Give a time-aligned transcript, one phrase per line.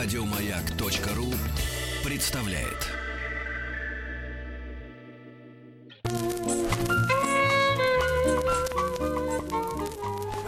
[0.00, 1.34] Радиомаяк.ру
[2.08, 2.86] представляет.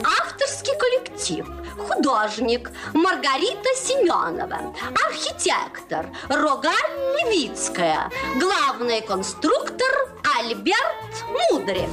[0.05, 1.48] Авторский коллектив.
[1.77, 4.73] Художник Маргарита Семенова.
[5.09, 6.73] Архитектор Рогаль
[7.19, 8.09] Левицкая.
[8.39, 9.91] Главный конструктор
[10.39, 11.89] Альберт Мудрик.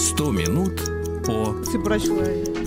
[0.00, 0.30] 100
[1.78, 1.90] по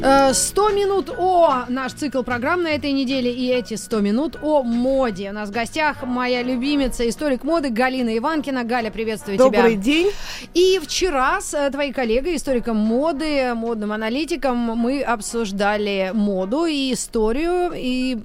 [0.02, 4.64] Э, 100 минут о наш цикл программ на этой неделе и эти 100 минут о
[4.64, 5.30] моде.
[5.30, 8.64] У нас в гостях моя любимица, историк моды Галина Иванкина.
[8.64, 9.84] Галя, приветствую Добрый тебя.
[9.84, 10.12] день.
[10.54, 17.74] И вчера с э, твоей коллегой, историком моды, модным аналитиком, мы обсуждали моду и историю,
[17.76, 18.18] и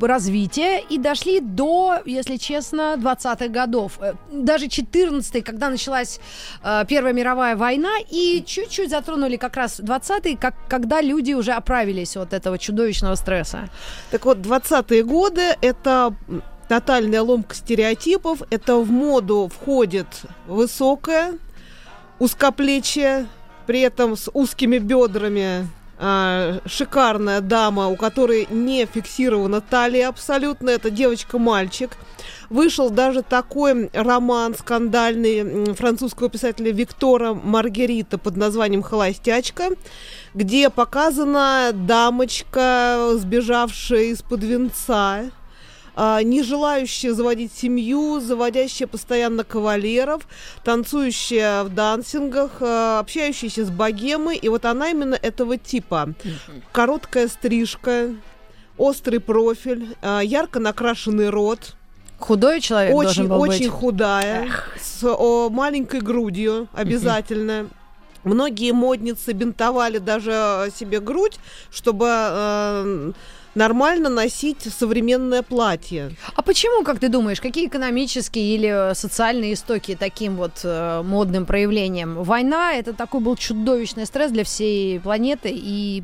[0.00, 3.98] развитие, и дошли до, если честно, 20-х годов.
[4.00, 6.18] Э, Даже 14-й, когда началась
[6.64, 9.80] э, Первая мировая война, и чуть-чуть затронули как раз
[10.14, 13.68] 20-й, как, когда люди уже оправились от этого чудовищного стресса.
[14.10, 16.14] Так вот, 20-е годы– это
[16.68, 18.42] тотальная ломка стереотипов.
[18.50, 20.06] Это в моду входит
[20.46, 21.34] высокая,
[22.18, 23.26] узкоплечья,
[23.66, 30.70] при этом с узкими бедрами, а, шикарная дама, у которой не фиксирована талия абсолютно.
[30.70, 31.90] Это девочка-мальчик.
[32.50, 39.70] Вышел даже такой роман скандальный французского писателя Виктора Маргерита под названием «Холостячка»,
[40.34, 45.30] где показана дамочка, сбежавшая из-под венца,
[45.96, 50.26] а, не желающая заводить семью, заводящая постоянно кавалеров,
[50.64, 54.36] танцующая в дансингах, а, общающаяся с богемой.
[54.36, 56.14] И вот она именно этого типа.
[56.72, 58.10] Короткая стрижка,
[58.76, 61.74] острый профиль, а, ярко накрашенный рот,
[62.18, 63.68] Худой человек должен очень, был очень быть.
[63.68, 64.48] худая,
[64.80, 67.68] с о, маленькой грудью обязательно.
[68.22, 71.38] Многие модницы бинтовали даже себе грудь,
[71.70, 73.12] чтобы э,
[73.54, 76.10] нормально носить современное платье.
[76.34, 81.46] А почему, как ты думаешь, какие экономические или э, социальные истоки таким вот э, модным
[81.46, 82.22] проявлением?
[82.22, 86.02] Война это такой был чудовищный стресс для всей планеты, и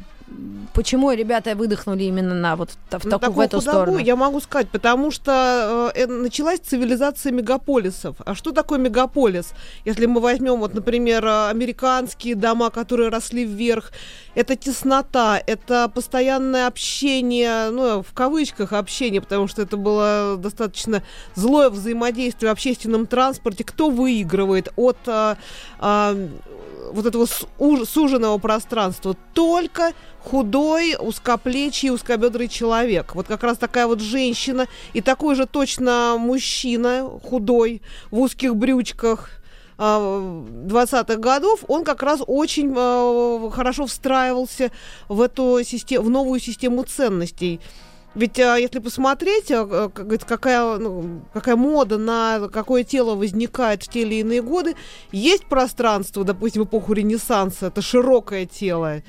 [0.72, 3.98] почему ребята выдохнули именно на вот в, На такую, в эту худобу сторону?
[3.98, 8.16] я могу сказать, потому что э, э, началась цивилизация мегаполисов.
[8.24, 9.52] А что такое мегаполис?
[9.84, 13.92] Если мы возьмем, вот, например, э, американские дома, которые росли вверх,
[14.34, 21.02] это теснота, это постоянное общение, ну, в кавычках общение, потому что это было достаточно
[21.34, 23.64] злое взаимодействие в общественном транспорте.
[23.64, 25.36] Кто выигрывает от а,
[25.78, 26.16] а,
[26.90, 27.26] вот этого
[27.84, 29.16] суженного пространства?
[29.34, 33.14] Только худой, узкоплечий, узкобедрый человек.
[33.14, 39.30] Вот как раз такая вот женщина и такой же точно мужчина, худой, в узких брючках,
[39.82, 44.70] а, 20-х годов, он как раз очень а, хорошо встраивался
[45.08, 47.60] в эту систему, в новую систему ценностей.
[48.14, 53.88] Ведь а, если посмотреть, а, а, какая, ну, какая мода на какое тело возникает в
[53.88, 54.74] те или иные годы,
[55.12, 59.02] есть пространство, допустим, в эпоху Ренессанса, это широкое тело.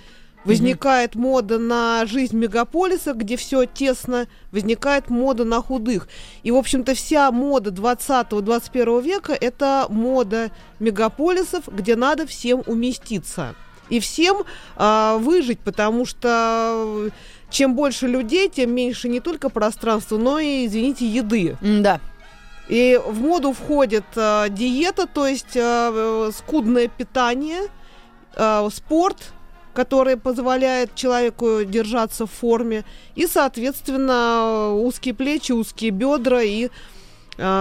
[0.43, 6.07] Возникает мода на жизнь мегаполиса, где все тесно, возникает мода на худых.
[6.41, 13.53] И, в общем-то, вся мода 20-21 века– это мода мегаполисов, где надо всем уместиться.
[13.91, 14.43] И всем
[14.77, 17.09] а, выжить, потому что э,
[17.49, 21.57] чем больше людей, тем меньше не только пространства, но и, извините, еды.
[21.61, 21.99] Да.
[22.69, 27.63] И в моду входит э, диета, то есть э, э, скудное питание,
[28.37, 29.33] э, спорт,
[29.73, 32.85] который позволяет человеку держаться в форме,
[33.15, 36.69] и, соответственно, узкие плечи, узкие бедра и э,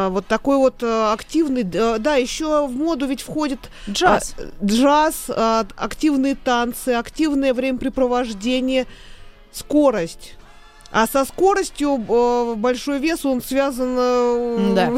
[0.08, 4.34] вот такой вот э, активный, э, да, еще в моду ведь входит Джаз.
[4.36, 8.86] а, джаз, а, активные танцы, активное времяпрепровождение,
[9.52, 10.34] скорость.
[10.92, 13.94] А со скоростью э, большой вес, он связан...
[13.96, 14.92] э, Да.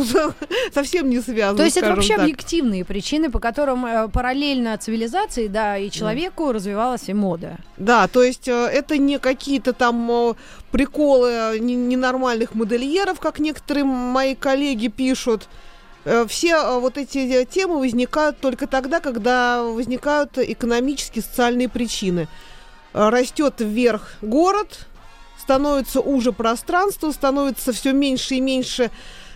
[0.75, 2.23] Совсем не связан, То есть это вообще так.
[2.23, 7.59] объективные причины, по которым э, параллельно цивилизации, да, и человеку развивалась и мода.
[7.77, 10.35] Да, то есть э, это не какие-то там э,
[10.71, 15.47] приколы не- ненормальных модельеров, как некоторые мои коллеги пишут.
[16.27, 22.27] Все вот эти темы возникают только тогда, когда возникают экономические, социальные причины.
[22.93, 24.89] Растет вверх город,
[25.43, 28.91] становится уже пространство, становится все меньше и меньше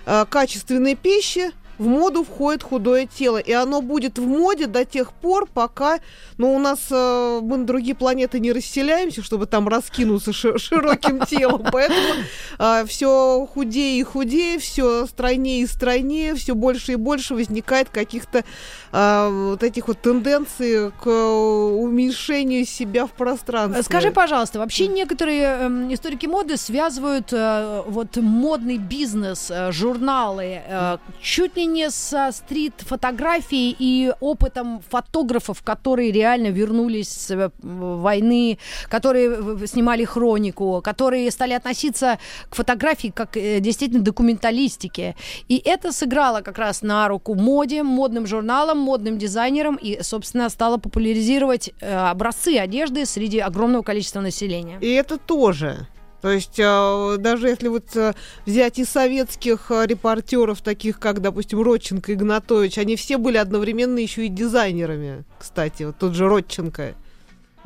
[0.07, 5.13] э, качественной пищи, в моду входит худое тело, и оно будет в моде до тех
[5.13, 5.99] пор, пока,
[6.39, 11.25] ну, у нас э, мы на другие планеты не расселяемся, чтобы там раскинуться ши- широким
[11.27, 12.25] телом, поэтому
[12.59, 18.45] э, все худее и худее, все стройнее и стройнее, все больше и больше возникает каких-то
[18.93, 23.83] э, вот этих вот тенденций к уменьшению себя в пространстве.
[23.83, 30.99] Скажи, пожалуйста, вообще некоторые э, историки моды связывают э, вот модный бизнес, э, журналы э,
[31.21, 38.59] чуть ли не со стрит-фотографией и опытом фотографов, которые реально вернулись с э, войны,
[38.89, 42.19] которые снимали хронику, которые стали относиться
[42.49, 45.17] к фотографии как э, действительно документалистике.
[45.49, 50.79] И это сыграло как раз на руку моде, модным журналам, модным дизайнерам и, собственно, стало
[50.79, 54.79] популяризировать э, образцы одежды среди огромного количества населения.
[54.81, 55.87] И это тоже.
[56.21, 58.15] То есть э, даже если вот э,
[58.47, 64.27] взять и советских э, репортеров, таких как, допустим, Родченко Игнатович, они все были одновременно еще
[64.27, 66.95] и дизайнерами, кстати, вот тот же Родченко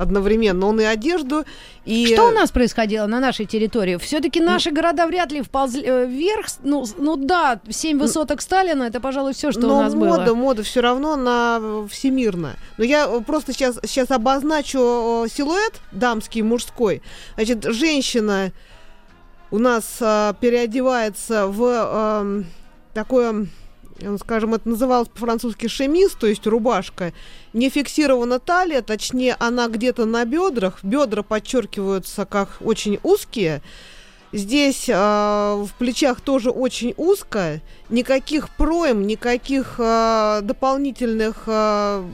[0.00, 0.66] одновременно.
[0.66, 1.44] Он и одежду,
[1.84, 2.06] и...
[2.06, 3.96] Что у нас происходило на нашей территории?
[3.96, 6.46] Все-таки наши города вряд ли вползли э, вверх.
[6.62, 10.34] Ну, ну да, семь высоток Сталина, это, пожалуй, все, что Но у нас мода, было.
[10.34, 12.56] мода все равно она э, всемирная.
[12.78, 17.02] Но я э, просто сейчас, сейчас обозначу э, силуэт дамский мужской.
[17.36, 18.52] Значит, женщина
[19.50, 22.46] у нас э, переодевается в эм,
[22.94, 23.46] такое,
[24.00, 27.12] э, скажем, это называлось по-французски шемис, то есть рубашка.
[27.52, 30.78] Не фиксирована талия, точнее, она где-то на бедрах.
[30.82, 33.62] Бедра подчеркиваются как очень узкие.
[34.32, 42.04] Здесь э, в плечах тоже очень узко, никаких проем, никаких э, дополнительных, э,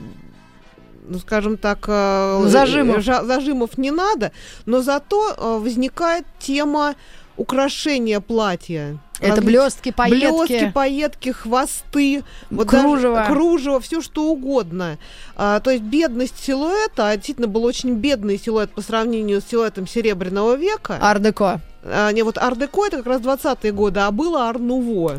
[1.07, 2.97] ну скажем так, Зажимов.
[2.97, 4.31] жа- зажимов не надо,
[4.65, 6.95] но зато возникает тема
[7.37, 8.97] украшения платья.
[9.19, 10.47] Это блестки, пайетки.
[10.47, 13.25] Блестки, пайетки, хвосты, вот даже Кружево.
[13.27, 14.97] кружево, все что угодно.
[15.35, 19.87] А, то есть бедность силуэта, а действительно был очень бедный силуэт по сравнению с силуэтом
[19.87, 20.97] Серебряного века.
[21.01, 21.61] Ардеко.
[21.83, 25.17] А, не, вот ар-деко это как раз 20-е годы, а было ар-нуво.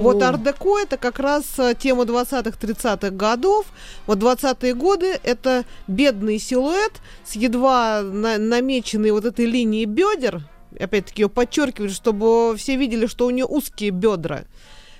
[0.00, 3.66] Вот ар-деко это как раз а, тема 20-х, 30-х годов.
[4.06, 6.92] Вот 20-е годы это бедный силуэт
[7.24, 10.42] с едва на- намеченной вот этой линией бедер.
[10.78, 14.44] Опять-таки ее подчеркивают, чтобы все видели, что у нее узкие бедра.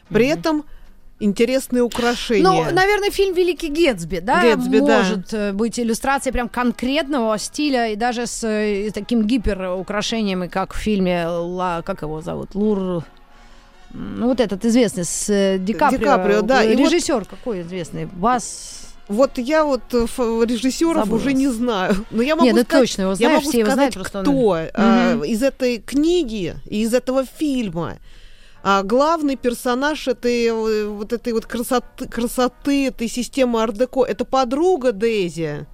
[0.08, 0.64] При этом
[1.20, 2.42] интересные украшения.
[2.42, 4.98] Ну, наверное, фильм «Великий Гетсби», да, Гэтсби, да.
[4.98, 10.78] может э, быть иллюстрацией прям конкретного стиля и даже с э, таким гиперукрашениями, как в
[10.78, 13.04] фильме, Ла, как его зовут, Лур...
[13.92, 15.98] Ну, вот этот известный с э, Ди Каприо.
[15.98, 18.06] Ди Каприо, да, и вот- Режиссер какой известный?
[18.06, 18.89] Бас...
[19.10, 20.06] Вот я вот э,
[20.46, 21.22] режиссеров Забылась.
[21.22, 22.06] уже не знаю.
[22.10, 23.94] Но я могу Не, ну сказать, точно его я знаешь, могу все его сказать, знают,
[23.94, 25.24] просто он- кто э, Мгм.
[25.24, 27.96] из этой книги и из этого фильма
[28.62, 34.92] а, главный персонаж этой э, вот этой вот красоты, красоты этой системы ар-деко это подруга
[34.92, 35.66] Дейзи.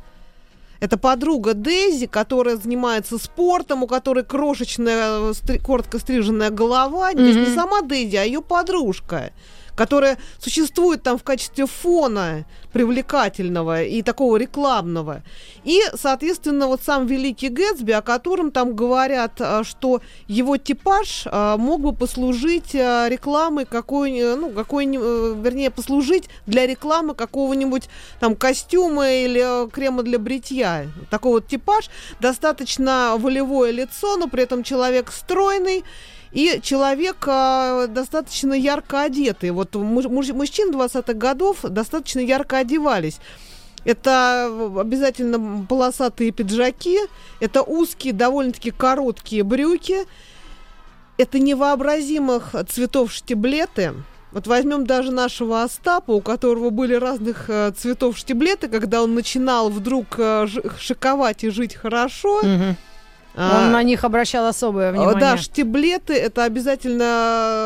[0.78, 7.12] Это подруга Дейзи, которая занимается спортом, у которой крошечная, э, стри- коротко стриженная голова.
[7.12, 9.30] То есть не сама Дейзи, а ее подружка,
[9.76, 15.22] которая существует там в качестве фона привлекательного и такого рекламного.
[15.64, 21.56] И, соответственно, вот сам Великий Гэтсби, о котором там говорят, а, что его типаж а,
[21.56, 27.88] мог бы послужить а, рекламой какой, ну, какой вернее, послужить для рекламы какого-нибудь
[28.20, 30.86] там костюма или э, крема для бритья.
[31.10, 31.90] Такой вот типаж,
[32.20, 35.84] достаточно волевое лицо, но при этом человек стройный,
[36.32, 39.50] и человек а, достаточно ярко одетый.
[39.50, 43.18] Вот муж- муж- мужчин 20-х годов достаточно ярко одевались.
[43.84, 44.46] Это
[44.80, 46.98] обязательно полосатые пиджаки,
[47.40, 49.98] это узкие, довольно-таки короткие брюки,
[51.18, 53.94] это невообразимых цветов штиблеты.
[54.32, 59.70] Вот возьмем даже нашего Остапа, у которого были разных э, цветов штиблеты, когда он начинал
[59.70, 60.46] вдруг э,
[60.78, 62.42] шиковать и жить хорошо.
[62.42, 62.76] Мгм.
[63.36, 65.20] А, Он на них обращал особое а, внимание.
[65.20, 67.02] Да, штиблеты это обязательно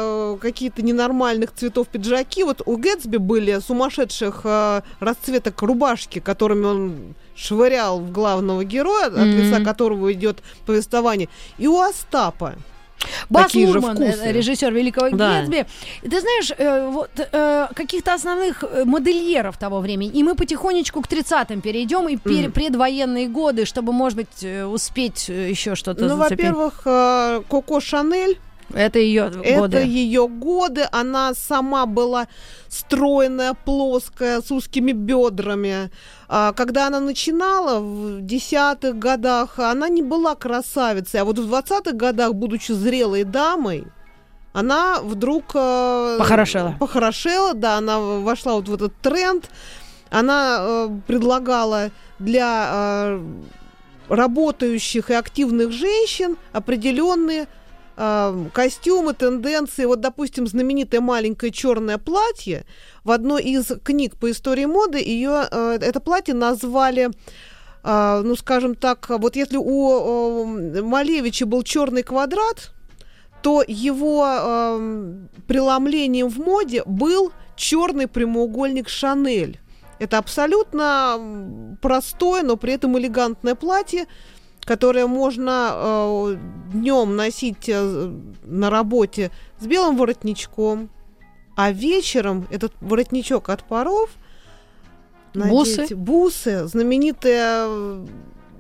[0.03, 2.43] э, какие-то ненормальных цветов пиджаки.
[2.45, 9.13] Вот у Гэтсби были сумасшедших э, расцветок рубашки, которыми он швырял в главного героя, от
[9.17, 9.37] Мгм.
[9.39, 11.29] лица которого идет повествование.
[11.59, 12.55] И у Остапа.
[13.29, 14.19] Бас такие же Лурман, вкусы.
[14.25, 15.41] э, режиссер Великого Да.
[15.41, 15.67] Гэтсби.
[16.03, 21.01] И Ты знаешь, э, вот э, каких-то основных э, модельеров того времени, и мы потихонечку
[21.03, 22.53] к 30-м перейдем, и пер- Мгм.
[22.53, 26.39] предвоенные годы, чтобы, может быть, э, успеть еще что-то Ну, зацепить.
[26.47, 26.83] во-первых,
[27.49, 28.39] Коко Шанель.
[28.73, 29.49] Это ее годы.
[29.49, 30.87] Это ее годы.
[30.93, 32.29] Она сама была
[32.69, 35.91] стройная, плоская, с узкими бедрами.
[36.29, 41.21] А, Когда она начинала в десятых годах, она не была красавицей.
[41.21, 43.87] А вот в двадцатых годах, будучи зрелой дамой,
[44.53, 45.45] она вдруг...
[45.55, 46.75] э, Похорошела.
[46.79, 49.49] Похорошела, да, она вошла вот в этот тренд.
[50.11, 53.23] Она э, предлагала для э,
[54.09, 57.47] работающих и активных женщин определенные
[58.53, 59.85] костюмы, тенденции.
[59.85, 62.65] Вот, допустим, знаменитое маленькое черное платье.
[63.05, 67.11] В одной из книг по истории моды ее э, это платье назвали
[67.83, 70.45] а, ну, скажем так, вот если у
[70.83, 72.73] Малевича был черный квадрат,
[73.43, 74.79] то его
[75.47, 79.61] преломлением в моде был черный прямоугольник Шанель.
[79.99, 84.07] Это абсолютно простое, но при этом элегантное платье,
[84.65, 86.37] которое можно э,
[86.73, 88.13] днем носить э,
[88.45, 90.91] на работе с белым воротничком,
[91.57, 94.11] а вечером этот воротничок от паров
[95.35, 95.83] Бусы?
[95.83, 98.07] надеть бусы, знаменитая э,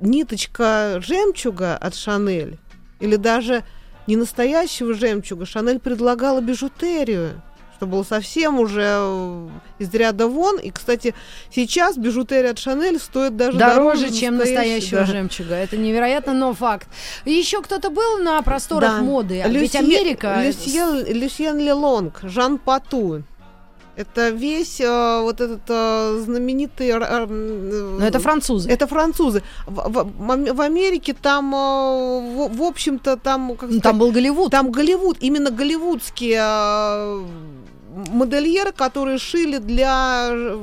[0.01, 2.59] ниточка жемчуга от Шанель,
[3.01, 3.65] или даже
[4.07, 7.43] не настоящего жемчуга, Шанель предлагала бижутерию,
[7.81, 10.59] что было совсем уже э, из ряда вон.
[10.59, 11.15] И, кстати,
[11.51, 15.07] сейчас бижутерия от Шанель стоит даже Дороже, дороже, чем настоящего да.
[15.07, 15.55] жемчуга.
[15.55, 16.87] Это невероятно, но факт.
[17.25, 19.03] И еще кто-то был на просторах Да.
[19.03, 19.41] моды.
[19.41, 20.43] А Ведь Люсье- Америка...
[20.45, 23.23] Люсьен, Люсьен Лелонг, Жан Пату.
[24.01, 26.89] Это весь э, вот этот э, знаменитый...
[26.91, 28.71] м, Но это французы.
[28.71, 29.43] Это французы.
[29.67, 33.51] В, в- в- Америке там, э, в, в общем-то, там...
[33.57, 34.51] Как Ну, сказать, Там был Голливуд.
[34.51, 37.21] там Голливуд, именно голливудские э,
[38.13, 40.59] модельеры, которые шили для э,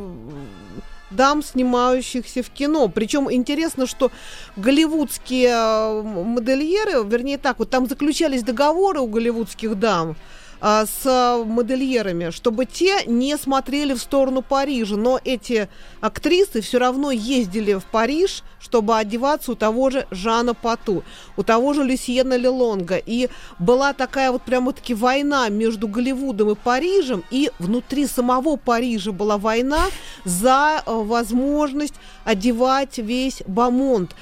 [1.11, 2.87] дам, снимающихся в кино.
[2.87, 4.09] Причем интересно, что
[4.55, 10.15] голливудские э, модельеры, вернее так, вот там заключались договоры у голливудских дам
[10.59, 14.95] а, с модельерами, чтобы те не смотрели в сторону Парижа.
[14.95, 15.69] Но эти
[16.01, 21.03] актрисы все равно ездили в Париж, чтобы одеваться у того же Жана Пату,
[21.35, 22.97] у того же Люсьена Лелонга.
[22.97, 29.37] И была такая вот прямо-таки война между Голливудом и Парижем, и внутри самого Парижа была
[29.37, 29.85] война
[30.25, 31.95] за э, возможность
[32.25, 34.15] одевать весь бамонт.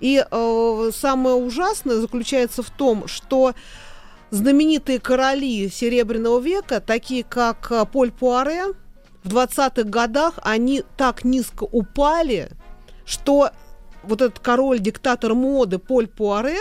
[0.00, 3.54] И э, самое ужасное заключается в том, что
[4.30, 8.64] знаменитые короли Серебряного века, такие как э, Поль Пуаре,
[9.22, 12.50] в 20-х годах они так низко упали,
[13.04, 13.50] что
[14.02, 16.58] вот этот король-диктатор моды Поль Пуаре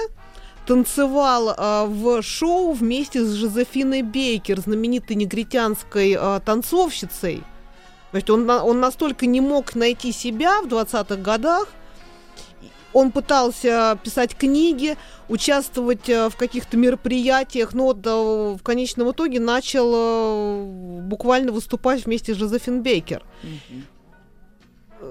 [0.66, 7.44] танцевал э, в шоу вместе с Жозефиной Бейкер, знаменитой негритянской э, танцовщицей.
[8.12, 11.68] То есть он, он настолько не мог найти себя в 20-х годах,
[12.96, 14.96] он пытался писать книги,
[15.28, 22.34] участвовать э, в каких-то мероприятиях, но э, в конечном итоге начал э, буквально выступать вместе
[22.34, 23.22] с Жозефин Бейкер.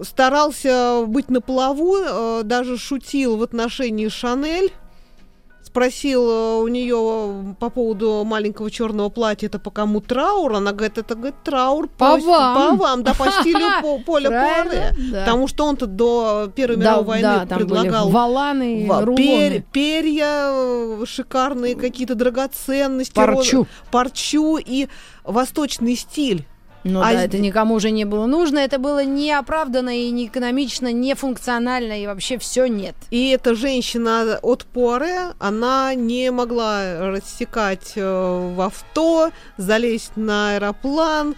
[0.00, 4.73] Старался быть на плаву, даже шутил в отношении Шанель.
[5.75, 10.54] Спросил э, у нее по поводу маленького черного платья, это по кому траур?
[10.54, 12.54] Она говорит, это говорит, траур По ст- вам.
[12.76, 14.95] по вам, да, по стилю По- Поля Пуаре.
[15.11, 15.21] да.
[15.25, 21.75] Потому что он-то до Первой Да, мировой войны да, предлагал валаны, пер- перья, э, шикарные
[21.75, 23.62] какие-то драгоценности, Парчу.
[23.62, 24.87] розы- парчу и
[25.25, 26.47] восточный стиль.
[26.85, 30.93] Ну А да, это никому уже не было нужно, это было неоправданно и не экономично,
[30.93, 32.95] не функционально, и вообще все нет.
[33.11, 41.37] И эта женщина от Пуаре, она не могла рассекать э, в авто, залезть на аэроплан,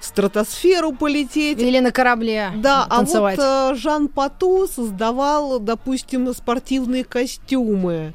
[0.00, 1.58] в стратосферу полететь.
[1.58, 3.38] Или на корабле Да, танцевать.
[3.38, 8.12] а вот э, Жан Пату создавал, допустим, спортивные костюмы.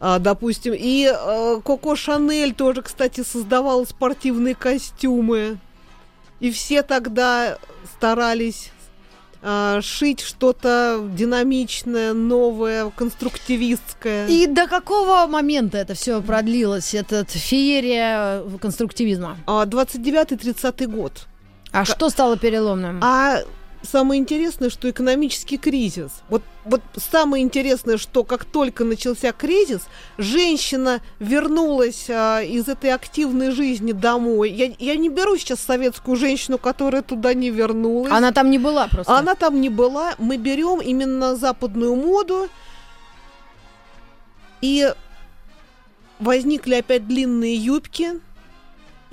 [0.00, 5.58] А, допустим, и э, Коко Шанель тоже, кстати, создавал спортивные костюмы.
[6.42, 7.56] И все тогда
[7.96, 8.72] старались
[9.42, 14.26] а, шить что-то динамичное, новое, конструктивистское.
[14.26, 19.38] И до какого момента это все продлилось, этот феерия э, конструктивизма?
[19.46, 21.28] А, 29-30 год.
[21.70, 22.98] А что стало переломным?
[23.04, 23.42] А
[23.82, 26.10] самое интересное, что экономический кризис.
[26.28, 29.82] Вот, вот самое интересное, что как только начался кризис,
[30.18, 34.50] женщина вернулась а, из этой активной жизни домой.
[34.50, 38.12] Я, я не беру сейчас советскую женщину, которая туда не вернулась.
[38.12, 39.16] Она там не была просто.
[39.16, 40.14] Она там не была.
[40.18, 42.48] Мы берем именно западную моду.
[44.60, 44.92] И
[46.20, 48.20] возникли опять длинные юбки.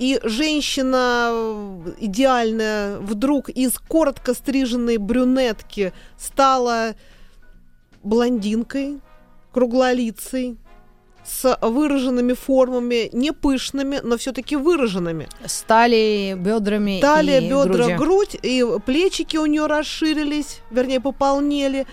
[0.00, 6.94] И женщина э, идеальная вдруг из коротко стриженной брюнетки стала
[8.02, 9.00] блондинкой,
[9.52, 10.56] круглолицей,
[11.22, 15.28] с выраженными формами, не пышными, но все-таки выраженными.
[15.44, 17.98] Стали бедрами Талия, и бедра, грудью.
[17.98, 21.86] грудь, и плечики у нее расширились, вернее, пополнели.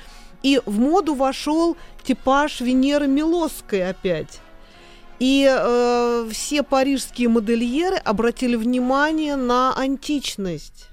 [0.44, 4.40] И в моду вошел типаж Венеры Милосской опять.
[5.20, 10.90] И э, все парижские модельеры обратили внимание на античность.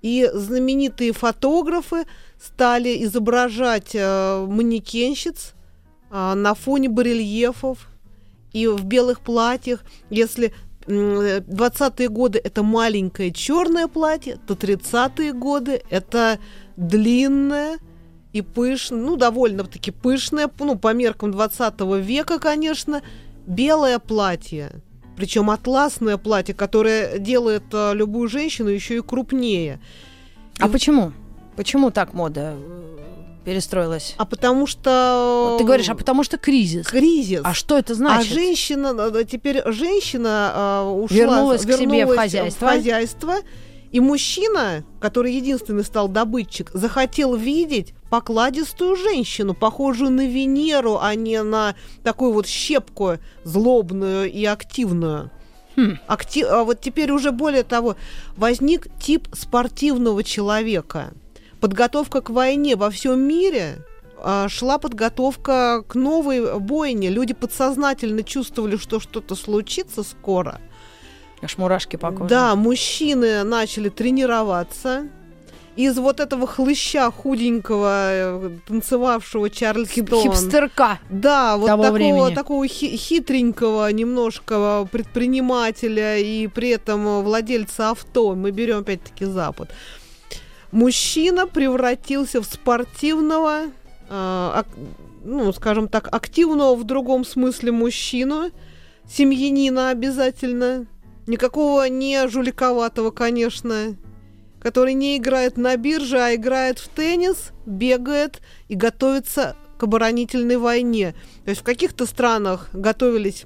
[0.00, 2.06] И знаменитые фотографы
[2.40, 5.52] стали изображать э, манекенщиц
[6.10, 7.88] э, на фоне барельефов
[8.52, 9.84] и в белых платьях.
[10.08, 10.54] Если
[10.86, 16.38] м, 20-е годы это маленькое черное платье, то 30-е годы это
[16.76, 17.78] длинное
[18.32, 23.02] и пышное, ну, довольно-таки пышное, ну, по меркам 20 века, конечно,
[23.46, 24.82] белое платье.
[25.16, 29.80] Причем атласное платье, которое делает э, любую женщину еще и крупнее.
[30.58, 31.12] А почему?
[31.54, 32.98] Почему так мода э,
[33.44, 34.14] перестроилась?
[34.16, 35.50] А потому что...
[35.50, 36.86] Вот Ты говоришь, а потому что кризис.
[36.86, 37.42] Кризис.
[37.44, 38.32] А что это значит?
[38.32, 42.66] А женщина, э, теперь женщина э, ушла, Вернулась к себе в вернулась хозяйство.
[42.66, 43.34] в хозяйство,
[43.90, 51.42] и мужчина, который единственный стал добытчик, захотел видеть покладистую женщину, похожую на Венеру, а не
[51.42, 55.30] на такую вот щепку злобную и активную.
[55.76, 55.96] Хм.
[56.08, 57.96] Акти- А вот теперь уже более того,
[58.36, 61.14] возник тип спортивного человека.
[61.58, 63.78] Подготовка к войне во всем мире
[64.18, 67.08] а, шла подготовка к новой бойне.
[67.08, 70.60] Люди подсознательно чувствовали, что что-то случится скоро.
[71.40, 72.28] Аж мурашки по коже.
[72.28, 75.08] Да, мужчины начали тренироваться.
[75.74, 80.10] Из вот этого хлыща худенького, э, танцевавшего Чарльз Хип-.
[80.22, 80.98] Хипстерка.
[81.08, 82.34] Да, вот такого, времени.
[82.34, 88.34] такого хи- хитренького немножко предпринимателя и при этом владельца авто.
[88.34, 89.70] Мы берем опять-таки Запад.
[90.72, 93.64] Мужчина превратился в спортивного,
[94.10, 94.66] ак-
[95.24, 98.50] ну, скажем так, активного в другом смысле мужчину,
[99.08, 100.86] семьянина обязательно.
[101.26, 103.94] Никакого не жуликоватого, конечно,
[104.62, 111.14] который не играет на бирже, а играет в теннис, бегает и готовится к оборонительной войне.
[111.44, 113.42] То есть в каких-то странах готовились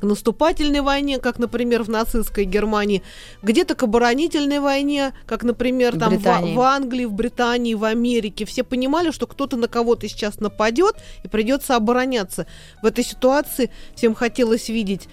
[0.00, 3.02] к наступательной войне, как, например, в нацистской Германии,
[3.42, 6.54] где-то к оборонительной войне, как, например, В там в, Британии.
[6.54, 8.44] в Англии, в Британии, в Америке.
[8.44, 10.94] Все понимали, что кто-то на кого-то сейчас нападет
[11.24, 12.46] и придется обороняться.
[12.80, 15.08] В этой ситуации всем хотелось видеть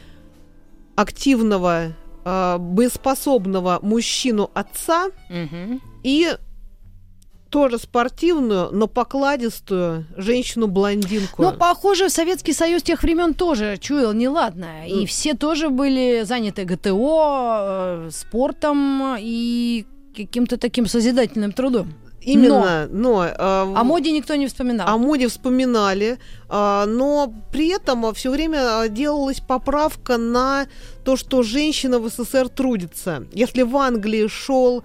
[0.95, 5.81] активного, э, боеспособного мужчину отца Мгм.
[6.03, 6.35] и
[7.49, 11.43] тоже спортивную, но покладистую женщину-блондинку.
[11.43, 14.87] Ну, похоже, Советский Союз тех времен тоже чуял неладное.
[14.87, 21.93] И все тоже были заняты ГТО, э, спортом и каким-то таким созидательным трудом.
[22.21, 23.25] Именно, но...
[23.25, 24.87] э, О моде никто не вспоминал.
[24.87, 30.67] О моде вспоминали, а, но при этом все время а, делалась поправка на
[31.03, 33.25] то, что женщина в СССР трудится.
[33.33, 34.83] Если в Англии шел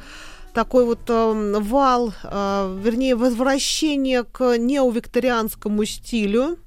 [0.55, 6.59] такой вот эм, вал, а, вернее, возвращение к неовикторианскому стилю,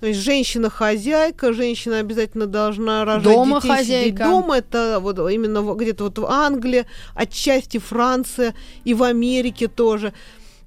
[0.00, 4.24] то есть женщина-хозяйка, женщина обязательно должна рожать Дома детей, сидеть хозяйка.
[4.24, 4.58] дома.
[4.58, 8.54] Это вот именно где-то вот в Англии, отчасти Франция
[8.84, 10.12] и в Америке тоже.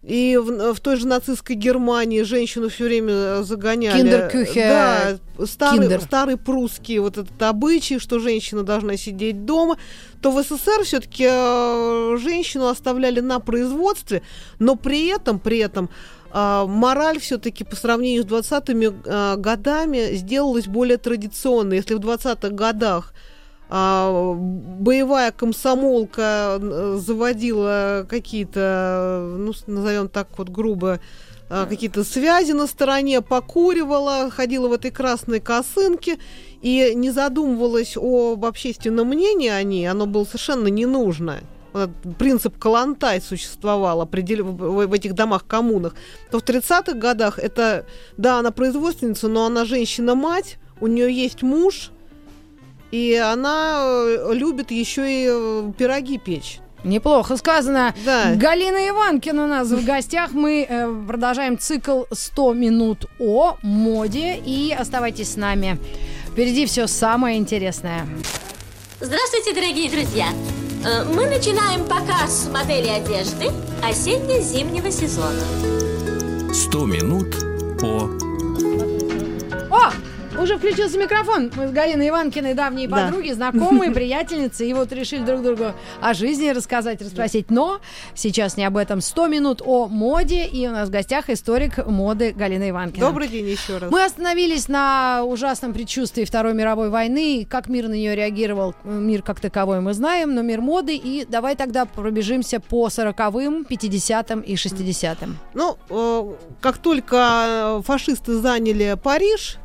[0.01, 3.97] И в, в той же нацистской Германии женщину все время э, загоняли.
[4.01, 6.01] Киндеркюхе, Да, старый, киндер.
[6.01, 9.77] старый прусский вот этот обычай, что женщина должна сидеть дома.
[10.21, 11.25] То в СССР все-таки
[12.17, 14.21] женщину оставляли на производстве,
[14.57, 15.89] но при этом, при этом
[16.31, 21.77] а, мораль все-таки по сравнению с 20-ми а, годами сделалась более традиционной.
[21.77, 23.13] Если в 20-х годах
[23.69, 26.59] а, боевая комсомолка
[26.97, 30.99] заводила какие-то, ну, назовем так вот грубо,
[31.49, 36.19] какие-то связи на стороне, покуривала, ходила в этой красной косынке
[36.61, 41.39] и не задумывалась об общественном мнении о ней, оно было совершенно не нужно.
[41.73, 45.95] Вот этот принцип Калантай существовал определ- в в этих домах-коммунах,
[46.31, 47.85] то в 30-х годах это,
[48.17, 51.91] да, она производственница, но она женщина-мать, у нее есть муж,
[52.91, 56.59] и она э, любит еще и э, пироги печь.
[56.83, 57.93] Неплохо сказано.
[58.05, 58.33] Да.
[58.35, 60.31] Галина Иванкина у нас в гостях.
[60.31, 64.37] Мы э, продолжаем цикл 100 минут о моде.
[64.45, 65.77] И оставайтесь с нами.
[66.31, 68.07] Впереди все самое интересное.
[69.01, 70.27] Здравствуйте, дорогие друзья!
[70.85, 73.51] Э, Мы начинаем показ модели одежды
[73.83, 75.43] осенне-зимнего сезона.
[76.53, 77.35] 100 минут
[77.79, 78.09] по
[79.75, 79.91] О!
[80.41, 81.51] Уже включился микрофон.
[81.55, 83.05] Мы с Галиной Иванкиной давние Да.
[83.07, 84.65] подруги, знакомые, приятельницы.
[84.65, 87.51] И вот решили друг другу о жизни рассказать, расспросить.
[87.51, 87.81] Но
[88.15, 89.01] сейчас не об этом.
[89.01, 90.45] 100 минут о моде.
[90.45, 93.05] И у нас в гостях историк моды Галина Иванкина.
[93.05, 93.91] Добрый день еще раз.
[93.91, 97.45] Мы остановились на ужасном предчувствии Второй мировой войны.
[97.49, 100.95] Как мир на нее реагировал, мир как таковой мы знаем, но мир моды.
[100.95, 105.37] И давай тогда пробежимся по 40-м, 50-м и 60-м.
[105.53, 109.57] Ну, э, как только э, фашисты заняли Париж,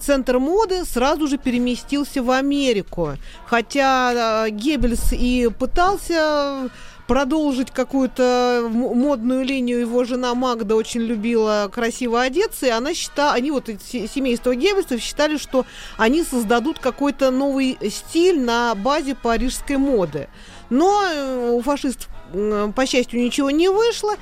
[0.00, 3.12] центр моды сразу же переместился в Америку.
[3.46, 6.70] Хотя э, Геббельс и пытался
[7.08, 9.80] продолжить какую-то модную линию.
[9.80, 15.38] Его жена Магда очень любила красиво одеться, и она считала, они вот семейство Геббельсов считали,
[15.38, 15.64] что
[15.96, 20.28] они создадут какой-то новый стиль на базе парижской моды.
[20.68, 24.14] Но э, у фашистов, м, по счастью, ничего не вышло.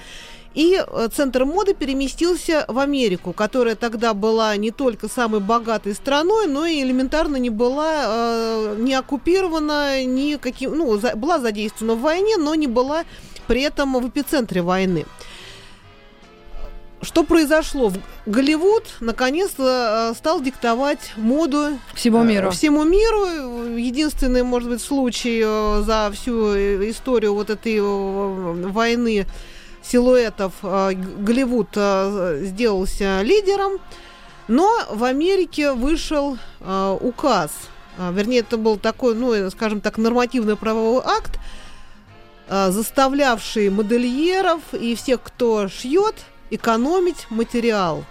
[0.56, 6.46] И э, центр моды переместился в Америку, которая тогда была не только самой богатой страной,
[6.46, 12.00] но и элементарно не была э, не оккупирована, ни каким, ну, за- была задействована в
[12.00, 13.04] войне, но не была
[13.46, 15.04] при этом в эпицентре войны.
[17.02, 17.92] Что произошло?
[18.24, 22.50] Голливуд наконец-то э, стал диктовать моду Всему Э, миру.
[22.50, 23.76] Всему миру.
[23.76, 25.42] Единственный, может быть, случай
[25.84, 26.54] за всю
[26.88, 29.26] историю вот этой войны
[29.90, 33.72] силуэтов э, Голливуд э, сделался лидером.
[34.48, 37.50] Но в Америке вышел э, указ.
[37.98, 41.40] Вернее, это был такой, ну, скажем так, нормативный правовой акт,
[42.46, 46.14] заставлявший модельеров и всех, кто шьет,
[46.50, 48.04] экономить материал.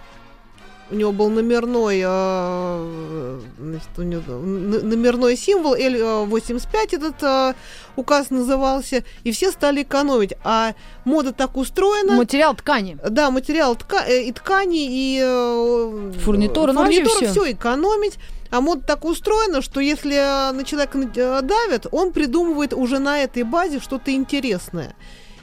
[0.88, 7.54] У него был номерной, э, значит, у него номерной символ L85 этот э,
[7.96, 10.34] указ назывался, и все стали экономить.
[10.44, 12.12] А мода так устроена.
[12.14, 12.98] Материал ткани.
[13.08, 17.30] Да, материал тка- э, и ткани, и э, Фурнитура, ну, фурнитура, всё.
[17.42, 18.18] все экономить.
[18.52, 23.18] А мода так устроена, что если э, на человека э, давят, он придумывает уже на
[23.18, 24.94] этой базе что-то интересное.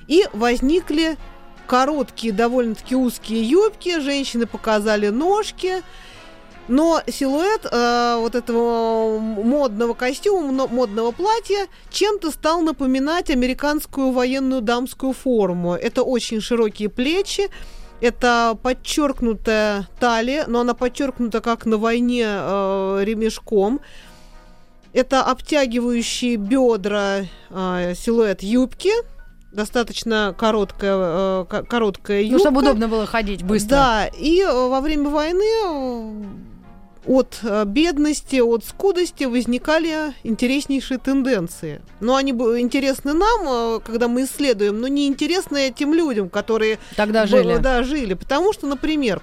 [0.08, 1.18] И возникли
[1.68, 5.84] короткие, довольно-таки узкие юбки, женщины показали ножки,
[6.68, 15.14] но силуэт э, вот этого модного костюма, модного платья чем-то стал напоминать американскую военную дамскую
[15.14, 15.74] форму.
[15.74, 17.50] Это очень широкие плечи,
[18.00, 23.82] это подчеркнутая талия, но она подчеркнута как на войне э, ремешком.
[24.94, 28.92] Это обтягивающие бедра э, силуэт юбки,
[29.54, 32.34] достаточно короткая, э, ко- короткая юбка.
[32.38, 33.76] Ну, чтобы удобно было ходить быстро.
[33.76, 36.24] Да, и э, во время войны э,
[37.06, 41.82] от бедности, от скудости возникали интереснейшие тенденции.
[42.00, 47.26] Но они бы интересны нам, когда мы исследуем, но не интересны этим людям, которые Тогда
[47.28, 47.58] жили.
[47.58, 48.14] Да, жили.
[48.14, 49.22] Потому что, например,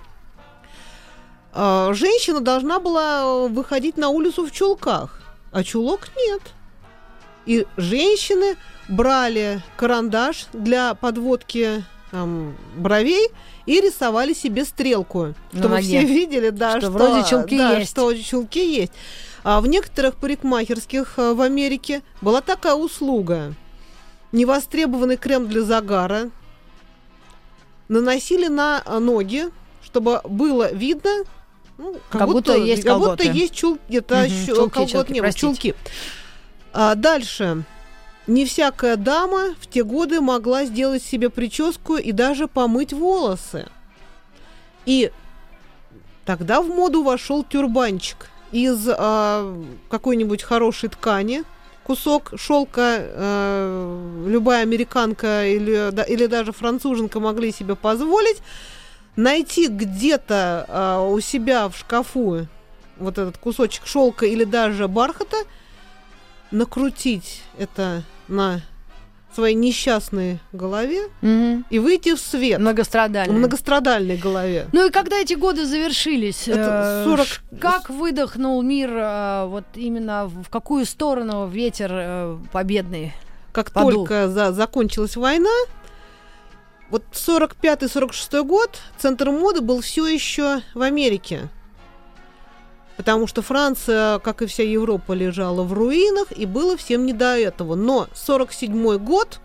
[1.55, 6.43] женщина должна была выходить на улицу в чулках, а чулок нет.
[7.51, 8.57] И женщины
[8.89, 11.83] брали карандаш для подводки
[12.13, 13.27] там, бровей
[13.67, 15.83] и рисовали себе стрелку, чтобы ноге.
[15.83, 17.91] все видели, да, Что что, вроде чулки да, есть.
[17.91, 18.93] что чулки есть.
[19.43, 23.55] А в некоторых парикмахерских э, в Америке была такая услуга.
[24.31, 26.31] Невостребованный крем для загара
[27.89, 29.47] наносили на э, ноги,
[29.83, 31.25] чтобы было видно,
[31.79, 33.37] ну, как, Как будто есть как будто колготы.
[33.37, 35.47] есть чулки, это Мгм, щу- чулки, колгот чулки, не было, простите.
[35.47, 35.75] чулки.
[36.73, 37.65] А дальше.
[38.27, 43.67] Не всякая дама в те годы могла сделать себе прическу и даже помыть волосы.
[44.87, 45.11] И
[46.25, 49.57] тогда в моду вошел тюрбанчик из а,
[49.89, 51.45] какой-нибудь хорошей ткани,
[51.85, 58.43] кусок шелка э, любая американка или, да- или даже француженка могли себе позволить
[59.17, 62.47] найти где-то а, у себя в шкафу
[62.97, 65.39] вот этот кусочек шелка или даже бархата,
[66.51, 68.61] накрутить это на
[69.35, 71.65] своей несчастной голове Мгм.
[71.71, 72.59] и выйти в свет.
[72.59, 73.35] Многострадальный.
[73.37, 74.67] Многострадальной голове.
[74.73, 79.65] Ну и когда эти годы завершились, Это э, 40 ш- как выдохнул мир, э, вот
[79.75, 83.13] именно в в какую сторону ветер э, победный?
[83.53, 84.05] Как Подул.
[84.05, 85.51] только за- закончилась война,
[86.91, 91.49] вот 45-46 год центр моды был все еще в Америке.
[93.01, 97.35] Потому что Франция, как и вся Европа, лежала в руинах, и было всем не до
[97.35, 97.75] этого.
[97.75, 99.41] Но 47 год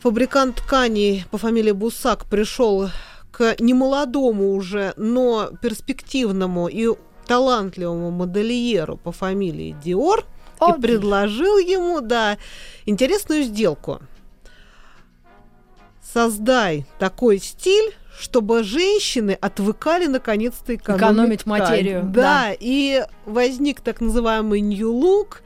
[0.00, 2.88] фабрикант тканей по фамилии Бусак пришел
[3.30, 6.88] к немолодому уже, но перспективному и
[7.28, 10.24] талантливому модельеру по фамилии Диор
[10.58, 12.38] О, и предложил ему, да,
[12.86, 14.00] интересную сделку.
[16.02, 21.60] Создай такой стиль, чтобы женщины отвыкали наконец-то экономить, Экономить ткань.
[21.60, 22.56] материю, Да, да.
[22.58, 25.38] и возник так называемый New Look,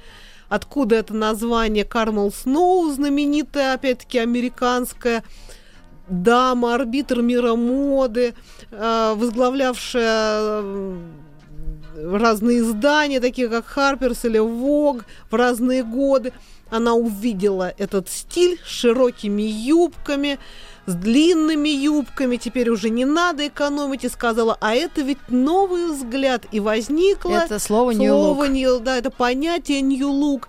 [0.48, 5.22] откуда это название Кармел Сноу, знаменитая, опять-таки, американская
[6.08, 8.34] дама, арбитр мира моды,
[8.70, 10.98] э, возглавлявшая э,
[11.96, 16.32] разные издания, такие как Harper's или Vogue в разные годы.
[16.70, 20.38] Она увидела этот стиль с широкими юбками,
[20.86, 26.46] с длинными юбками, теперь уже не надо экономить, и сказала, а это ведь новый взгляд,
[26.52, 28.80] и возникло Это слово new слово look.
[28.80, 30.48] да, это понятие new look,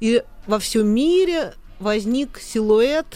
[0.00, 3.06] и во всем мире возник силуэт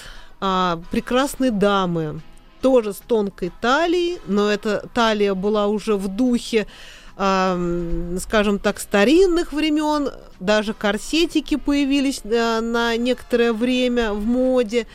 [0.40, 2.20] а, прекрасной дамы,
[2.60, 6.66] тоже с тонкой талией, но эта талия была уже в духе,
[7.14, 14.86] скажем так, старинных времен, даже корсетики появились а, на некоторое время в моде,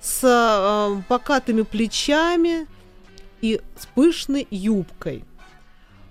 [0.00, 2.66] с покатыми плечами
[3.42, 5.24] и с пышной юбкой.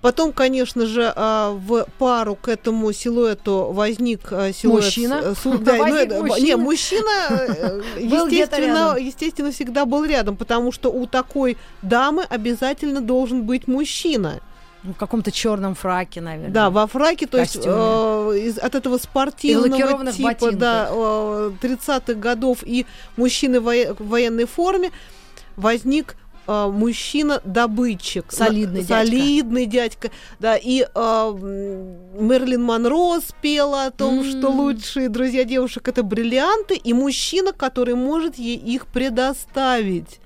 [0.01, 4.85] Потом, конечно же, а, в пару к этому силуэту возник а, силуэт...
[4.85, 5.35] Мужчина?
[5.35, 6.45] с- с- да, ну, Возник это- мужчина?
[6.45, 13.43] Не, мужчина, э, естественно, естественно, всегда был рядом, потому что у такой дамы обязательно должен
[13.43, 14.39] быть мужчина.
[14.83, 16.51] В каком-то черном фраке, наверное.
[16.51, 20.57] Да, во фраке, то есть э, из- от этого спортивного типа, ботинках.
[20.57, 22.85] да, э, 30-х годов и
[23.17, 24.91] мужчины в воe- в военной форме
[25.57, 26.15] возник
[26.47, 28.31] э, мужчина-добытчик.
[28.31, 29.05] Солидный дядька.
[29.05, 31.31] Солидный дядька, да, и э,
[32.19, 34.59] Мерлин Монро спела о том, что М.
[34.59, 40.19] лучшие друзья девушек это бриллианты, и мужчина, который может ей их предоставить.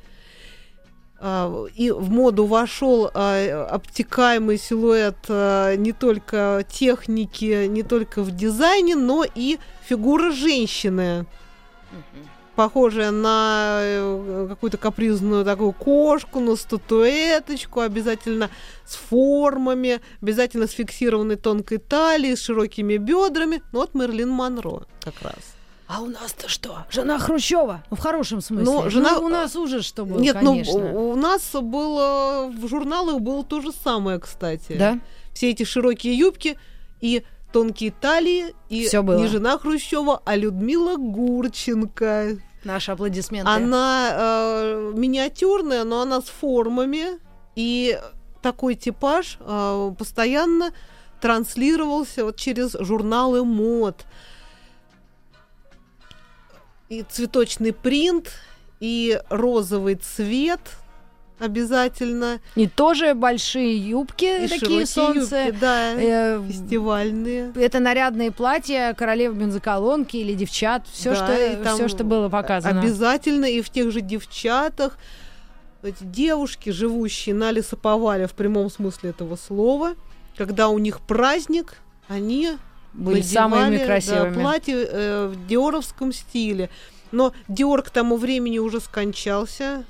[1.25, 8.31] А, И в моду вошел а, обтекаемый силуэт а, не только техники, не только в
[8.31, 9.57] дизайне, но и
[9.87, 11.25] фигура женщины,
[12.57, 18.49] похожая на э, какую-то капризную такую кошку, на статуэточку, обязательно
[18.85, 23.63] с формами, обязательно с фиксированной тонкой талией, с широкими бедрами.
[23.71, 25.52] Ну, вот Мерлин Монро как раз.
[25.87, 26.85] А у нас-то что?
[26.89, 27.83] Жена Хрущева?
[27.89, 28.65] Ну, в хорошем смысле.
[28.65, 30.79] Ну, жена- Ну, у нас ужас, что было, Нет, конечно.
[30.79, 34.75] ну у нас было в журналах было то же самое, кстати.
[34.77, 34.99] Да?
[35.33, 36.57] Все эти широкие юбки
[37.01, 39.17] и тонкие талии, и Всё было.
[39.17, 42.37] не жена Хрущева, а Людмила Гурченко.
[42.63, 43.49] Наши аплодисменты.
[43.51, 47.19] Она э, миниатюрная, но она с формами,
[47.55, 47.99] и
[48.41, 50.71] такой типаж э, постоянно
[51.21, 54.05] транслировался вот через журналы мод.
[56.93, 58.29] И цветочный принт,
[58.79, 60.59] и розовый цвет
[61.39, 65.45] обязательно, И тоже большие юбки, и такие солнце.
[65.45, 67.51] юбки, да, Э, фестивальные.
[67.55, 70.85] это нарядные платья королев бензоколонки или девчат.
[70.87, 72.79] Все, Да, что, все, что было показано.
[72.79, 74.97] Обязательно и в тех же девчатах.
[75.81, 79.95] Эти девушки, живущие на лесоповале в прямом смысле этого слова,
[80.37, 81.77] когда у них праздник,
[82.07, 82.51] они
[82.93, 84.33] Были надевали, самыми да, красивыми.
[84.33, 86.69] платье э, в диоровском стиле.
[87.11, 89.83] Но Диор к тому времени уже скончался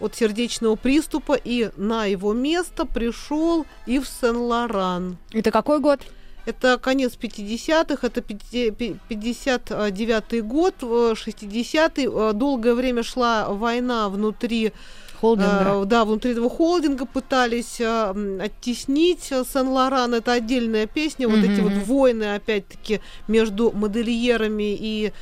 [0.00, 5.18] от сердечного приступа, и на его место пришел Ив Сен-Лоран.
[5.32, 6.00] Это какой год?
[6.46, 12.06] Это конец 50-х, это 59-й год, э, 60-й.
[12.06, 14.72] э, Долгое время шла война внутри,
[15.20, 15.82] Холдинга.
[15.82, 20.14] э, да, внутри этого холдинга пытались м, оттеснить э, Сен-Лоран.
[20.14, 21.28] Это отдельная песня.
[21.28, 25.12] Вот эти вот войны, опять-таки, между модельерами и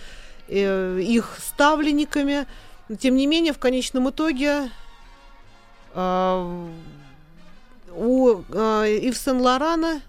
[0.49, 2.47] э, их ставленниками.
[2.89, 4.71] Но, Тем не менее, в конечном итоге
[5.95, 6.69] э,
[7.95, 10.01] у э, Ив Сен-Лорана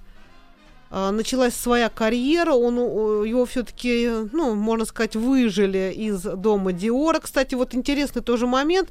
[0.92, 7.20] а, началась своя карьера, он, его все-таки, ну, можно сказать, выжили из дома Диора.
[7.20, 8.90] Кстати, вот интересный тоже момент.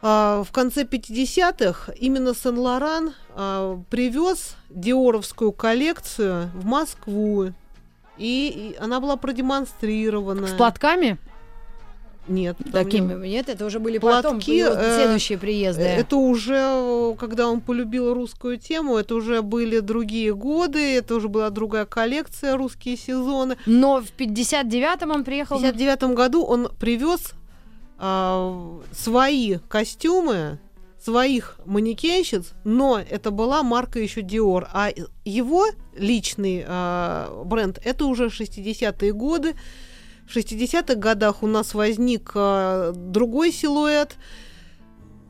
[0.00, 7.52] А, В конце 50-х именно Сен-Лоран а, привез диоровскую коллекцию в Москву.
[8.16, 10.46] И, и она была продемонстрирована.
[10.46, 11.18] С платками?
[12.28, 12.56] Нет.
[12.72, 13.14] Такими?
[13.14, 15.82] не- Нет, это уже были Платки, потом, э, следующие приезды.
[15.82, 21.28] Это уже, э, когда он полюбил русскую тему, это уже были другие годы, это уже
[21.28, 23.56] была другая коллекция «Русские сезоны».
[23.66, 25.56] Но в 59-м он приехал...
[25.56, 27.32] В 1959 году он привез
[27.98, 30.58] а, свои костюмы
[31.02, 34.90] своих манекенщиц, но это была марка еще Dior, а
[35.24, 39.54] его личный а, бренд это уже 60-е годы.
[40.28, 44.16] В 60-х годах у нас возник а, другой силуэт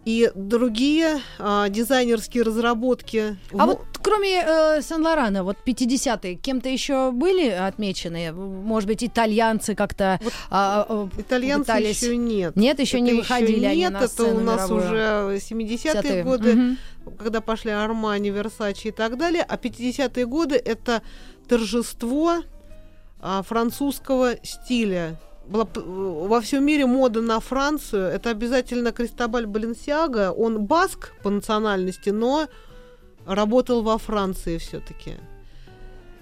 [0.08, 3.36] и другие а, дизайнерские разработки.
[3.52, 8.32] А В- вот кроме э, Сан-Лорана, вот 50-е, кем-то еще были отмечены?
[8.32, 10.18] Может быть, итальянцы как-то
[10.48, 12.56] а, а, Итальянцев пытались- еще нет.
[12.56, 14.86] Нет, еще не Это выходили они нет, на это сцену у нас мировую.
[14.86, 16.22] уже 70-е 50-е.
[16.24, 16.78] годы, Мгм.
[17.18, 21.02] когда пошли Армани, Версачи и так далее, а 50-е годы это
[21.48, 22.36] торжество
[23.20, 25.18] а, французского стиля.
[25.48, 28.06] Была п- во всем мире мода на Францию.
[28.08, 30.30] Это обязательно Кристобаль Баленсиага.
[30.32, 32.48] Он баск по национальности, но
[33.26, 35.16] работал во Франции все-таки.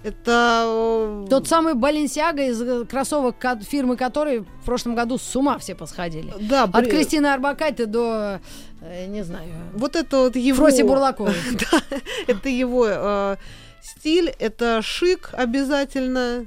[0.03, 5.57] Это э, Тот самый Баленсиага из э, кроссовок фирмы которой в прошлом году с ума
[5.57, 6.33] все посходили.
[6.39, 8.39] да, От при- Кристины Арбакайте до,
[8.81, 11.33] э, не знаю, вот это вот его Фроси Бурлаковой.
[11.71, 11.81] Да,
[12.27, 13.35] это его э,
[13.81, 16.45] стиль, это шик обязательно.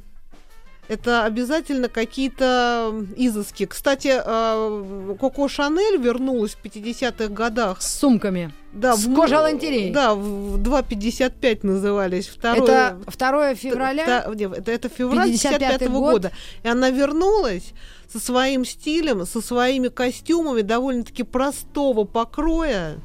[0.91, 3.65] Это обязательно какие-то изыски.
[3.67, 7.81] Кстати, э, Коко Шанель вернулась в 50-х годах.
[7.81, 8.53] С сумками.
[8.73, 9.93] Да, С в- кожалантерей.
[9.93, 12.27] Да, в 2.55 назывались.
[12.27, 14.05] Второе, Это 2 февраля.
[14.25, 16.13] Та- нет, это, это февраль 55-й 55 год.
[16.13, 16.33] года.
[16.65, 17.73] И она вернулась
[18.13, 22.99] со своим стилем, со своими костюмами довольно-таки простого покроя,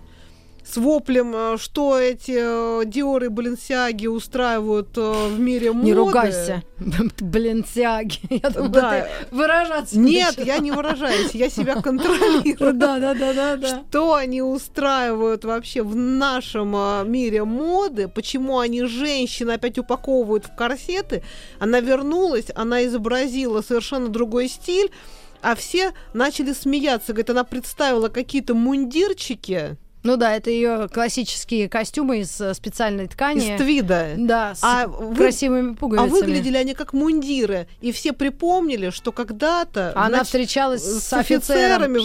[0.67, 5.85] с воплем, э, что эти э, Диоры и Баленсиаги устраивают э, в мире моды.
[5.85, 6.63] Не ругайся.
[7.19, 8.17] Блин, сяги.
[8.29, 9.07] Я думала, Да.
[9.29, 10.45] ты выражаться Нет, начала.
[10.45, 12.73] я не выражаюсь, я себя контролирую.
[12.73, 13.83] Да, да, да, да, да.
[13.87, 16.75] Что они устраивают вообще в нашем
[17.11, 18.07] мире моды?
[18.07, 21.23] Почему они женщин опять упаковывают в корсеты?
[21.59, 24.89] Она вернулась, она изобразила совершенно другой стиль,
[25.41, 27.13] а все начали смеяться.
[27.13, 33.55] Говорит, она представила какие-то мундирчики Ну да, это ее классические костюмы из э, специальной ткани.
[33.55, 34.13] из твида.
[34.17, 36.09] Да, с А вы- красивыми А пуговицами.
[36.11, 37.67] выглядели они как мундиры.
[37.81, 39.93] И все припомнили, что когда-то...
[39.95, 41.99] Она значит, встречалась с, с офицерами,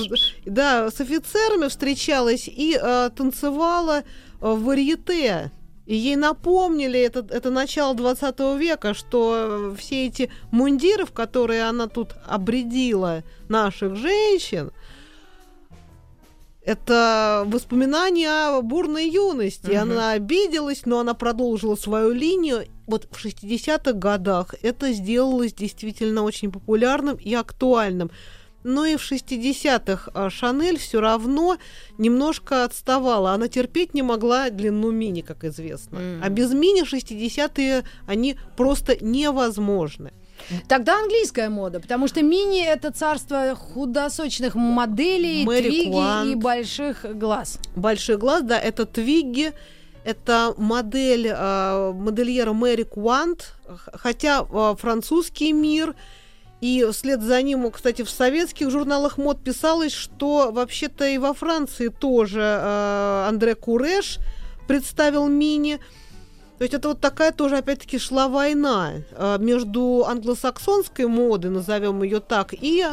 [0.46, 4.02] да, с офицерами встречалась и э, танцевала э,
[4.40, 5.52] в варьете.
[5.84, 11.64] И ей напомнили, это, это начало 20 века, что э, все эти мундиры, в которые
[11.64, 14.70] она тут обредила наших женщин,
[16.70, 19.70] это воспоминания о бурной юности.
[19.70, 19.82] Мгм.
[19.82, 22.64] Она обиделась, но она продолжила свою линию.
[22.86, 28.12] Вот в 60-х годах это сделалось действительно очень популярным и актуальным.
[28.62, 31.56] Но и в 60-х а, Шанель все равно
[31.98, 33.32] немножко отставала.
[33.32, 35.98] Она терпеть не могла длину мини, как известно.
[35.98, 36.22] Мгм.
[36.22, 40.12] А без мини 60-е они просто невозможны.
[40.68, 46.30] Тогда английская мода, потому что мини это царство худосочных моделей, Мэри твиги Куант.
[46.30, 47.58] и больших глаз.
[47.76, 49.52] Большой глаз, да, это Твигги,
[50.04, 53.54] это модель э, модельера Мэри Куант,
[53.92, 55.94] хотя э, французский мир,
[56.60, 61.88] и вслед за ним, кстати, в советских журналах мод писалось, что вообще-то и во Франции
[61.88, 64.18] тоже э, Андре Куреш
[64.68, 65.80] представил мини.
[66.60, 72.20] То есть это вот такая тоже, опять-таки, шла война э, между англосаксонской модой, назовем ее
[72.20, 72.84] так, и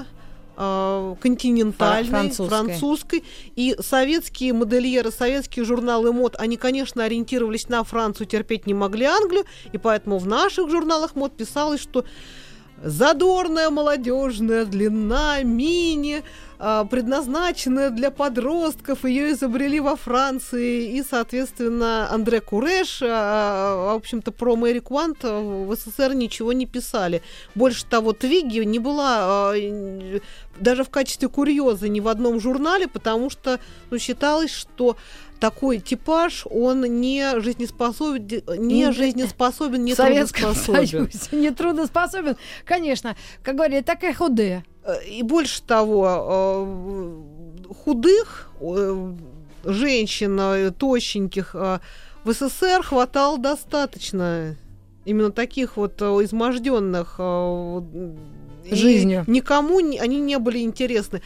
[0.56, 2.48] э, континентальной, Французской.
[2.48, 3.24] французской.
[3.58, 9.44] И советские модельеры, советские журналы мод, они, конечно, ориентировались на Францию, терпеть не могли Англию,
[9.74, 12.06] и поэтому в наших журналах мод писалось, что
[12.82, 22.42] задорная молодежная длина мини, а, предназначенная для подростков, ее изобрели во Франции, и, соответственно, Андре
[22.42, 27.22] Куреш, а, в общем-то, про Мэри Куант в СССР ничего не писали.
[27.54, 29.54] Больше того, Твиги не была а,
[30.60, 33.60] даже в качестве курьеза ни в одном журнале, потому что
[33.92, 34.98] ну, считалось, что
[35.40, 40.88] такой типаж, он не жизнеспособен, не Не- жизнеспособен, не трудоспособен.
[40.88, 42.38] Союзе не трудоспособен.
[42.66, 44.66] Конечно, как говорили, такая худая.
[44.77, 44.77] Э,
[45.08, 47.24] И больше того,
[47.68, 49.14] э, худых э,
[49.66, 51.80] женщин, э, тощеньких э,
[52.24, 54.56] в СССР хватало достаточно.
[55.06, 57.20] Именно таких вот изможденных
[58.70, 59.24] Жизнью.
[59.28, 61.22] Никому они не были интересны.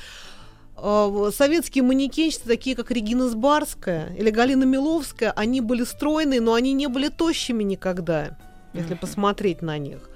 [0.78, 6.74] Э, Советские манекенщицы, такие как Регина Сбарская или Галина Миловская, они были стройные, но они
[6.74, 8.38] не были тощими никогда,
[8.74, 10.10] если посмотреть на них.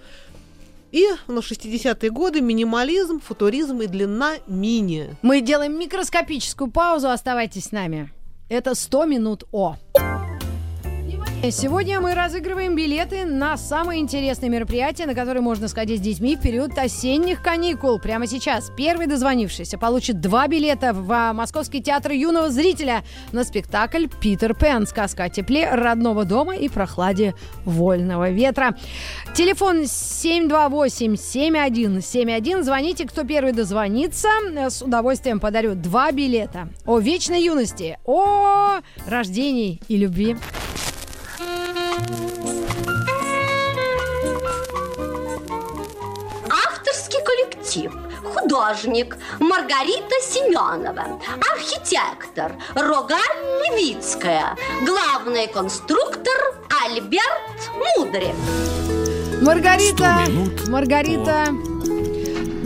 [0.96, 5.18] И на 60-е годы минимализм, футуризм и длина мини.
[5.24, 8.14] Мы делаем микроскопическую паузу, оставайтесь с нами.
[8.48, 9.76] Это 100 минут О.
[11.52, 16.42] Сегодня мы разыгрываем билеты на самые интересные мероприятия, на которые можно сходить с детьми в
[16.42, 18.00] период осенних каникул.
[18.00, 24.08] Прямо сейчас первый дозвонившийся получит два билета в а, Московский театр юного зрителя на спектакль
[24.22, 24.88] «Питер Пен.
[24.88, 28.76] Сказка о тепле родного дома и прохладе вольного ветра».
[29.36, 32.64] Телефон 728-7171.
[32.64, 34.30] Звоните, кто первый дозвонится.
[34.70, 36.70] С удовольствием подарю два билета.
[36.86, 40.36] О вечной юности, о рождении и любви.
[48.56, 51.20] Художник Маргарита Семенова.
[51.54, 53.20] Архитектор Рогаль
[53.68, 54.56] Левицкая.
[54.86, 58.34] Главный конструктор Альберт Мудрик.
[59.42, 61.48] Маргарита, 100 минут Маргарита,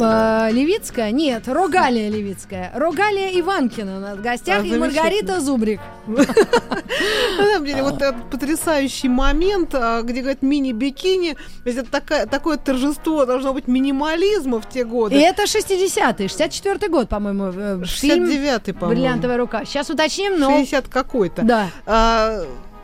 [0.02, 1.12] Э, Левицкая?
[1.12, 2.72] Нет, Рогалия Левицкая.
[2.76, 5.80] Рогалия Иванкина у нас в гостях А, и Маргарита Зубрик.
[6.08, 11.36] На самом деле, вот этот потрясающий момент, а, где говорят мини-бикини,
[11.66, 15.16] это такое торжество должно быть минимализма в те И годы.
[15.16, 19.02] это 60-й, 64-й год, по-моему, э, фильм 69-й, по-моему.
[19.02, 19.66] «Бриллиантовая рука».
[19.66, 20.50] Сейчас уточним, но...
[20.52, 21.42] 60 какой-то.
[21.44, 21.68] Да.
[21.86, 22.44] А,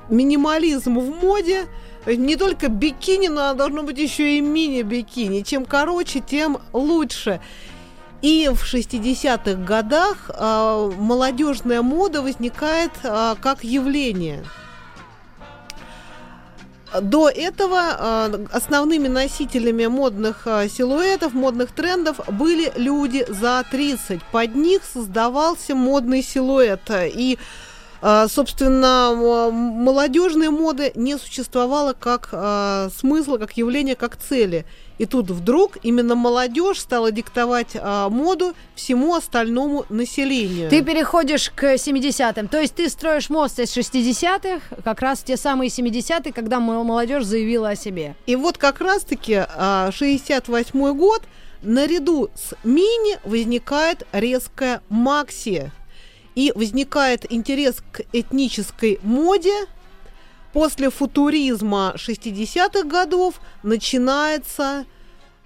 [0.09, 1.65] минимализм в моде.
[2.05, 5.41] Не только бикини, но должно быть еще и мини-бикини.
[5.41, 7.41] Чем короче, тем лучше.
[8.21, 14.43] И в 60-х годах а, молодежная мода возникает а, как явление.
[17.01, 24.23] До этого а, основными носителями модных а, силуэтов, модных трендов были люди за 30.
[24.31, 26.89] Под них создавался модный силуэт.
[26.89, 27.41] И, а,
[28.27, 34.65] собственно, м- молодежной моды не существовало как а, смысла, как явления, как цели.
[34.97, 40.69] И тут вдруг именно молодежь стала диктовать а, моду всему остальному населению.
[40.69, 42.47] Ты переходишь к 70-м.
[42.47, 47.69] То есть ты строишь мост из 60-х, как раз те самые 70-е, когда молодежь заявила
[47.69, 48.15] о себе.
[48.25, 51.23] И вот как раз-таки а, 68 год
[51.61, 55.71] наряду с мини возникает резкая макси.
[56.35, 59.65] И возникает интерес к этнической моде.
[60.53, 64.85] После футуризма 60-х годов начинается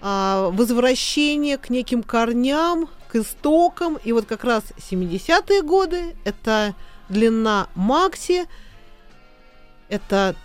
[0.02, 3.98] а, возвращение к неким корням, к истокам.
[4.04, 6.76] И вот как раз 70-е годы это
[7.08, 8.46] длина макси,
[9.90, 10.36] это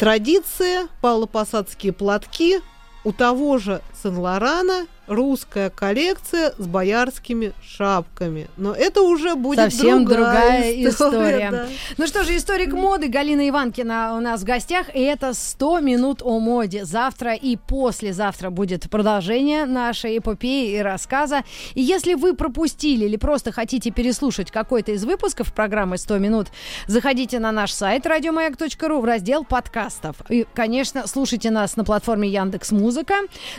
[0.00, 2.62] Традиция, павлопосадские платки,
[3.04, 8.48] у того же Сен-Лорана русская коллекция с боярскими шапками.
[8.56, 11.50] Но это уже будет Совсем другая другая, история.
[11.50, 11.66] да.
[11.98, 16.22] Ну что же, историк моды Галина Иванкина у нас в гостях, и это 100 минут
[16.22, 16.84] о моде.
[16.84, 21.42] Завтра и послезавтра будет продолжение нашей эпопеи и рассказа.
[21.74, 26.46] И если вы пропустили или просто хотите переслушать какой-то из выпусков программы 100 минут,
[26.86, 30.14] заходите на наш сайт радиомаяк.ру в раздел подкастов.
[30.28, 33.14] И, конечно, слушайте нас на платформе Яндекс Музыка.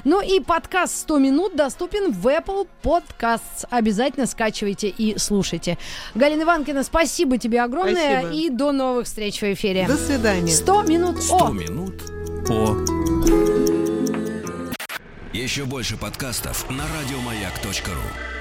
[0.06, 3.66] Ну и подкаст 100 минут доступен в Apple Podcasts.
[3.70, 5.78] Обязательно скачивайте и слушайте.
[6.16, 8.34] Галина Иванкина, спасибо тебе огромное Спасибо.
[8.34, 9.88] и до новых встреч в эфире.
[9.88, 10.52] До свидания.
[10.52, 11.52] 100 минут 100 о!
[11.52, 12.04] минут
[12.48, 12.78] по...
[15.34, 18.41] Еще больше подкастов на радиомаяк.ру